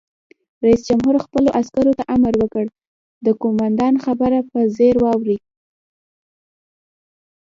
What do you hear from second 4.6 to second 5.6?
ځیر واورئ!